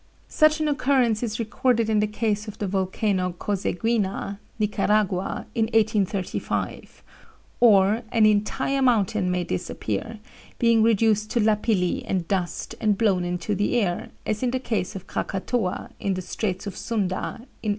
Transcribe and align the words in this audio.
Such 0.29 0.59
an 0.59 0.67
occurrence 0.67 1.21
is 1.21 1.37
recorded 1.37 1.87
in 1.87 1.99
the 1.99 2.07
case 2.07 2.47
of 2.47 2.57
the 2.57 2.65
volcano 2.65 3.33
Coseguina, 3.37 4.39
Nicaragua, 4.57 5.45
in 5.53 5.65
1835. 5.65 7.03
Or, 7.59 8.01
an 8.11 8.25
entire 8.25 8.81
mountain 8.81 9.29
may 9.29 9.43
disappear, 9.43 10.17
being 10.57 10.81
reduced 10.81 11.29
to 11.33 11.39
lapilli 11.39 12.03
and 12.07 12.27
dust 12.27 12.73
and 12.81 12.97
blown 12.97 13.23
into 13.23 13.53
the 13.53 13.75
air, 13.79 14.09
as 14.25 14.41
in 14.41 14.49
the 14.49 14.59
case 14.59 14.95
of 14.95 15.05
Krakatoa, 15.05 15.91
in 15.99 16.15
the 16.15 16.23
Straits 16.23 16.65
of 16.65 16.75
Sunda, 16.75 17.17
in 17.17 17.45
1883. 17.61 17.69